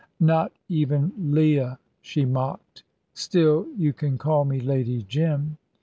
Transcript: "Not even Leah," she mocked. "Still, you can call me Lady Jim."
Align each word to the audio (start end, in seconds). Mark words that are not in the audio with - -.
"Not 0.19 0.51
even 0.67 1.11
Leah," 1.15 1.77
she 2.01 2.25
mocked. 2.25 2.81
"Still, 3.13 3.67
you 3.77 3.93
can 3.93 4.17
call 4.17 4.45
me 4.45 4.59
Lady 4.59 5.03
Jim." 5.03 5.59